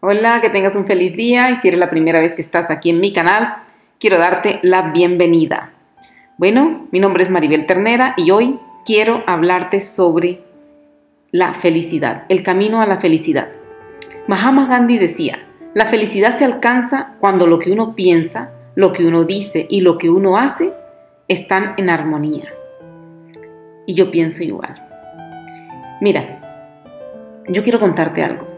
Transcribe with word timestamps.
Hola, 0.00 0.42
que 0.42 0.50
tengas 0.50 0.76
un 0.76 0.86
feliz 0.86 1.16
día 1.16 1.50
y 1.50 1.56
si 1.56 1.68
eres 1.68 1.80
la 1.80 1.88
primera 1.88 2.20
vez 2.20 2.34
que 2.34 2.42
estás 2.42 2.70
aquí 2.70 2.90
en 2.90 3.00
mi 3.00 3.14
canal, 3.14 3.62
quiero 3.98 4.18
darte 4.18 4.60
la 4.62 4.92
bienvenida. 4.92 5.72
Bueno, 6.36 6.86
mi 6.92 7.00
nombre 7.00 7.22
es 7.22 7.30
Maribel 7.30 7.64
Ternera 7.64 8.12
y 8.18 8.30
hoy 8.30 8.58
quiero 8.84 9.24
hablarte 9.26 9.80
sobre 9.80 10.42
la 11.30 11.54
felicidad, 11.54 12.24
el 12.28 12.42
camino 12.42 12.82
a 12.82 12.86
la 12.86 12.98
felicidad. 12.98 13.48
Mahatma 14.26 14.66
Gandhi 14.66 14.98
decía, 14.98 15.38
la 15.72 15.86
felicidad 15.86 16.36
se 16.36 16.44
alcanza 16.44 17.14
cuando 17.18 17.46
lo 17.46 17.58
que 17.58 17.72
uno 17.72 17.94
piensa, 17.94 18.52
lo 18.74 18.92
que 18.92 19.06
uno 19.06 19.24
dice 19.24 19.66
y 19.70 19.80
lo 19.80 19.96
que 19.96 20.10
uno 20.10 20.36
hace 20.36 20.74
están 21.26 21.72
en 21.78 21.88
armonía. 21.88 22.52
Y 23.86 23.94
yo 23.94 24.10
pienso 24.10 24.42
igual. 24.42 24.74
Mira, 26.02 27.42
yo 27.48 27.62
quiero 27.62 27.80
contarte 27.80 28.22
algo. 28.22 28.55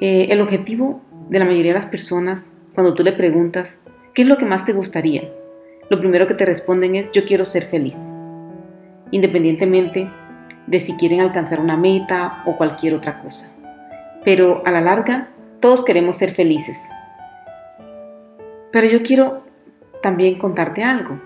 Eh, 0.00 0.28
el 0.30 0.40
objetivo 0.40 1.00
de 1.28 1.38
la 1.38 1.44
mayoría 1.44 1.72
de 1.72 1.78
las 1.78 1.86
personas, 1.86 2.50
cuando 2.74 2.94
tú 2.94 3.02
le 3.02 3.12
preguntas, 3.12 3.76
¿qué 4.14 4.22
es 4.22 4.28
lo 4.28 4.38
que 4.38 4.44
más 4.44 4.64
te 4.64 4.72
gustaría? 4.72 5.28
Lo 5.90 5.98
primero 5.98 6.26
que 6.26 6.34
te 6.34 6.44
responden 6.44 6.94
es, 6.94 7.10
yo 7.12 7.24
quiero 7.24 7.44
ser 7.44 7.64
feliz. 7.64 7.96
Independientemente 9.10 10.08
de 10.66 10.80
si 10.80 10.94
quieren 10.94 11.20
alcanzar 11.20 11.60
una 11.60 11.76
meta 11.76 12.42
o 12.46 12.56
cualquier 12.56 12.94
otra 12.94 13.18
cosa. 13.18 13.56
Pero 14.24 14.62
a 14.66 14.70
la 14.70 14.80
larga, 14.80 15.30
todos 15.60 15.84
queremos 15.84 16.18
ser 16.18 16.30
felices. 16.30 16.78
Pero 18.70 18.86
yo 18.86 19.02
quiero 19.02 19.42
también 20.02 20.38
contarte 20.38 20.84
algo. 20.84 21.20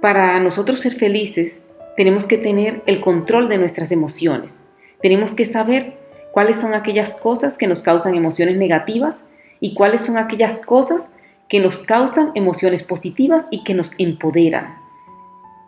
Para 0.00 0.40
nosotros 0.40 0.80
ser 0.80 0.94
felices, 0.94 1.60
tenemos 1.96 2.26
que 2.26 2.38
tener 2.38 2.82
el 2.86 3.00
control 3.00 3.48
de 3.48 3.58
nuestras 3.58 3.92
emociones. 3.92 4.54
Tenemos 5.02 5.34
que 5.34 5.44
saber 5.44 6.01
cuáles 6.32 6.58
son 6.58 6.74
aquellas 6.74 7.14
cosas 7.14 7.56
que 7.56 7.68
nos 7.68 7.82
causan 7.82 8.14
emociones 8.14 8.56
negativas 8.56 9.22
y 9.60 9.74
cuáles 9.74 10.02
son 10.02 10.16
aquellas 10.16 10.60
cosas 10.60 11.02
que 11.48 11.60
nos 11.60 11.84
causan 11.84 12.32
emociones 12.34 12.82
positivas 12.82 13.44
y 13.50 13.62
que 13.62 13.74
nos 13.74 13.92
empoderan. 13.98 14.76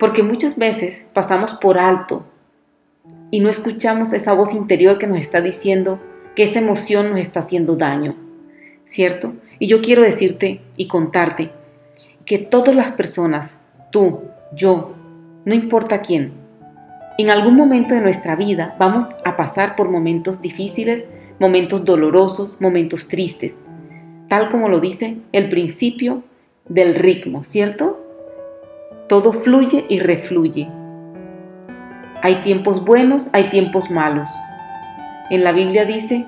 Porque 0.01 0.23
muchas 0.23 0.57
veces 0.57 1.05
pasamos 1.13 1.53
por 1.53 1.79
alto 1.79 2.25
y 3.31 3.41
no 3.41 3.51
escuchamos 3.51 4.13
esa 4.13 4.33
voz 4.33 4.55
interior 4.55 4.99
que 4.99 5.07
nos 5.07 5.19
está 5.19 5.41
diciendo 5.41 6.01
que 6.35 6.45
esa 6.45 6.59
emoción 6.59 7.11
nos 7.11 7.21
está 7.21 7.41
haciendo 7.41 7.77
daño, 7.77 8.17
¿cierto? 8.87 9.35
Y 9.59 9.67
yo 9.67 9.83
quiero 9.83 10.03
decirte 10.03 10.63
y 10.77 10.89
contarte 10.89 11.53
que 12.25 12.39
todas 12.39 12.75
las 12.75 12.93
personas, 12.93 13.57
tú, 13.93 14.23
yo, 14.53 14.95
no 15.45 15.55
importa 15.55 16.01
quién, 16.01 16.44
en 17.17 17.31
algún 17.31 17.55
momento 17.55 17.95
de 17.95 18.01
nuestra 18.01 18.35
vida 18.35 18.75
vamos 18.79 19.09
a 19.25 19.37
pasar 19.37 19.77
por 19.77 19.89
momentos 19.89 20.43
difíciles, 20.43 21.05
momentos 21.39 21.85
dolorosos, 21.85 22.57
momentos 22.61 23.09
tristes, 23.09 23.55
tal 24.29 24.51
como 24.51 24.69
lo 24.69 24.81
dice 24.81 25.19
el 25.33 25.49
principio 25.49 26.25
del 26.69 26.95
ritmo, 26.95 27.45
¿cierto? 27.45 28.01
Todo 29.09 29.33
fluye 29.33 29.85
y 29.89 30.01
refluye. 30.01 30.69
Hay 32.23 32.37
tiempos 32.37 32.85
buenos, 32.85 33.29
hay 33.33 33.51
tiempos 33.51 33.91
malos. 33.91 34.31
En 35.31 35.45
la 35.45 35.53
Biblia 35.53 35.85
dice, 35.85 36.25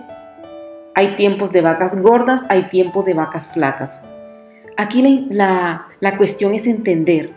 hay 0.94 1.16
tiempos 1.16 1.52
de 1.52 1.62
vacas 1.62 2.00
gordas, 2.00 2.44
hay 2.48 2.68
tiempos 2.68 3.04
de 3.06 3.14
vacas 3.14 3.50
flacas. 3.52 4.00
Aquí 4.76 5.26
la, 5.30 5.86
la, 6.00 6.16
cuestión 6.18 6.54
es 6.54 6.66
entender 6.66 7.32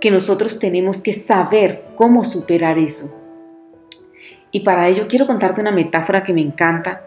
que 0.00 0.10
nosotros 0.10 0.58
tenemos 0.58 1.00
que 1.00 1.12
saber 1.12 1.84
cómo 1.96 2.24
superar 2.24 2.78
eso. 2.78 3.14
Y 4.50 4.60
para 4.60 4.88
ello 4.88 5.06
quiero 5.08 5.26
contarte 5.26 5.60
una 5.60 5.72
metáfora 5.72 6.22
que 6.22 6.32
me 6.32 6.40
encanta 6.40 7.02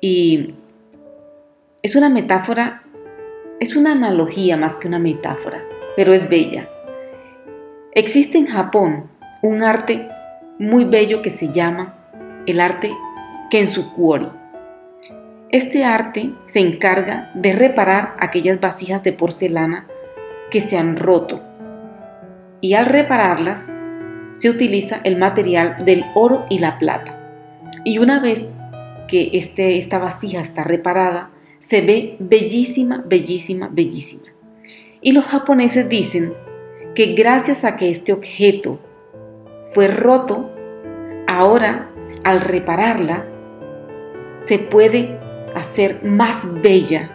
y 0.00 0.54
es 1.82 1.96
una 1.96 2.08
metáfora, 2.08 2.82
es 3.60 3.74
una 3.74 3.92
analogía 3.92 4.56
más 4.56 4.76
que 4.76 4.86
una 4.86 4.98
metáfora, 4.98 5.62
pero 5.96 6.12
es 6.12 6.28
bella. 6.28 6.68
Existe 7.92 8.38
en 8.38 8.46
Japón 8.46 9.10
un 9.42 9.62
arte 9.62 10.08
muy 10.58 10.84
bello 10.84 11.22
que 11.22 11.30
se 11.30 11.50
llama 11.50 11.94
el 12.46 12.60
arte 12.60 12.92
Kensukuori. 13.50 14.28
Este 15.50 15.84
arte 15.84 16.32
se 16.44 16.60
encarga 16.60 17.30
de 17.34 17.54
reparar 17.54 18.14
aquellas 18.20 18.60
vasijas 18.60 19.02
de 19.02 19.12
porcelana 19.12 19.86
que 20.50 20.60
se 20.60 20.76
han 20.76 20.96
roto 20.96 21.47
y 22.60 22.74
al 22.74 22.86
repararlas 22.86 23.64
se 24.34 24.50
utiliza 24.50 25.00
el 25.04 25.16
material 25.16 25.84
del 25.84 26.04
oro 26.14 26.46
y 26.48 26.58
la 26.58 26.78
plata. 26.78 27.18
Y 27.84 27.98
una 27.98 28.20
vez 28.20 28.50
que 29.08 29.30
este, 29.32 29.78
esta 29.78 29.98
vasija 29.98 30.40
está 30.40 30.64
reparada, 30.64 31.30
se 31.60 31.80
ve 31.80 32.16
bellísima, 32.20 33.02
bellísima, 33.04 33.68
bellísima. 33.72 34.24
Y 35.00 35.12
los 35.12 35.24
japoneses 35.24 35.88
dicen 35.88 36.34
que 36.94 37.14
gracias 37.14 37.64
a 37.64 37.76
que 37.76 37.90
este 37.90 38.12
objeto 38.12 38.80
fue 39.72 39.88
roto, 39.88 40.50
ahora 41.26 41.90
al 42.24 42.40
repararla 42.40 43.26
se 44.46 44.58
puede 44.58 45.18
hacer 45.54 46.02
más 46.04 46.46
bella 46.62 47.10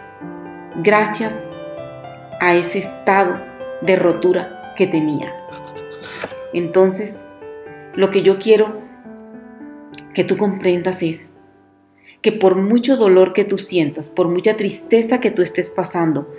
gracias 0.82 1.44
a 2.40 2.54
ese 2.54 2.80
estado 2.80 3.40
de 3.82 3.96
rotura 3.96 4.53
que 4.76 4.86
tenía. 4.86 5.34
Entonces, 6.52 7.14
lo 7.94 8.10
que 8.10 8.22
yo 8.22 8.38
quiero 8.38 8.80
que 10.14 10.24
tú 10.24 10.36
comprendas 10.36 11.02
es 11.02 11.32
que 12.22 12.32
por 12.32 12.56
mucho 12.56 12.96
dolor 12.96 13.32
que 13.32 13.44
tú 13.44 13.58
sientas, 13.58 14.08
por 14.08 14.28
mucha 14.28 14.56
tristeza 14.56 15.20
que 15.20 15.30
tú 15.30 15.42
estés 15.42 15.68
pasando, 15.68 16.32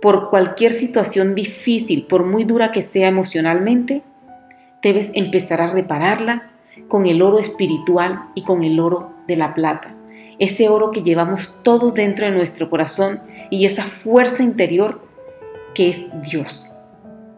por 0.00 0.30
cualquier 0.30 0.72
situación 0.72 1.34
difícil, 1.34 2.06
por 2.06 2.24
muy 2.24 2.44
dura 2.44 2.72
que 2.72 2.82
sea 2.82 3.08
emocionalmente, 3.08 4.02
debes 4.82 5.10
empezar 5.14 5.60
a 5.60 5.70
repararla 5.70 6.50
con 6.88 7.06
el 7.06 7.20
oro 7.20 7.38
espiritual 7.38 8.30
y 8.34 8.42
con 8.42 8.62
el 8.62 8.80
oro 8.80 9.12
de 9.26 9.36
la 9.36 9.54
plata. 9.54 9.94
Ese 10.38 10.68
oro 10.68 10.92
que 10.92 11.02
llevamos 11.02 11.54
todos 11.62 11.94
dentro 11.94 12.24
de 12.24 12.32
nuestro 12.32 12.70
corazón 12.70 13.20
y 13.50 13.66
esa 13.66 13.84
fuerza 13.84 14.42
interior 14.42 15.00
que 15.74 15.90
es 15.90 16.06
Dios. 16.22 16.72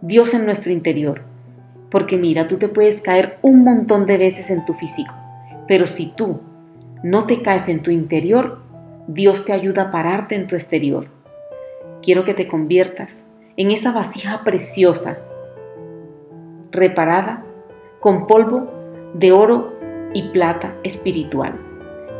Dios 0.02 0.32
en 0.32 0.46
nuestro 0.46 0.72
interior. 0.72 1.22
Porque 1.90 2.16
mira, 2.16 2.48
tú 2.48 2.56
te 2.56 2.68
puedes 2.68 3.02
caer 3.02 3.38
un 3.42 3.64
montón 3.64 4.06
de 4.06 4.16
veces 4.16 4.50
en 4.50 4.64
tu 4.64 4.74
físico, 4.74 5.14
pero 5.68 5.86
si 5.86 6.06
tú 6.06 6.40
no 7.02 7.26
te 7.26 7.42
caes 7.42 7.68
en 7.68 7.82
tu 7.82 7.90
interior, 7.90 8.60
Dios 9.08 9.44
te 9.44 9.52
ayuda 9.52 9.82
a 9.82 9.90
pararte 9.90 10.36
en 10.36 10.46
tu 10.46 10.54
exterior. 10.54 11.08
Quiero 12.02 12.24
que 12.24 12.32
te 12.32 12.46
conviertas 12.46 13.12
en 13.56 13.72
esa 13.72 13.92
vasija 13.92 14.44
preciosa, 14.44 15.18
reparada 16.70 17.44
con 17.98 18.26
polvo 18.26 18.70
de 19.14 19.32
oro 19.32 19.74
y 20.14 20.28
plata 20.28 20.76
espiritual, 20.82 21.54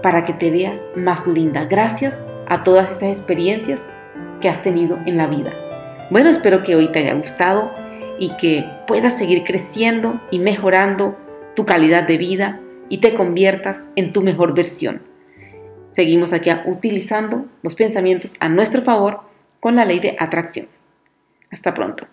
para 0.03 0.25
que 0.25 0.33
te 0.33 0.51
veas 0.51 0.79
más 0.97 1.27
linda 1.27 1.65
gracias 1.65 2.21
a 2.49 2.63
todas 2.65 2.91
esas 2.91 3.19
experiencias 3.19 3.87
que 4.41 4.49
has 4.49 4.63
tenido 4.63 4.99
en 5.07 5.17
la 5.17 5.29
vida. 5.29 5.70
Bueno, 6.11 6.29
espero 6.29 6.65
que 6.65 6.75
hoy 6.75 6.91
te 6.91 6.99
haya 6.99 7.15
gustado 7.15 7.73
y 8.19 8.37
que 8.37 8.69
puedas 8.89 9.17
seguir 9.17 9.45
creciendo 9.45 10.21
y 10.33 10.41
mejorando 10.41 11.17
tu 11.55 11.65
calidad 11.65 12.03
de 12.03 12.19
vida 12.19 12.61
y 12.89 12.99
te 12.99 13.15
conviertas 13.15 13.87
en 13.95 14.13
tu 14.13 14.21
mejor 14.21 14.53
versión. 14.53 15.03
Seguimos 15.93 16.33
aquí 16.33 16.51
utilizando 16.67 17.47
los 17.63 17.77
pensamientos 17.77 18.35
a 18.41 18.49
nuestro 18.49 18.83
favor 18.83 19.21
con 19.61 19.77
la 19.77 19.85
ley 19.85 20.01
de 20.01 20.17
atracción. 20.19 20.67
Hasta 21.49 21.75
pronto. 21.75 22.09